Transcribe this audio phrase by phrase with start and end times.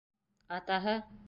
[0.57, 0.97] Атаһы: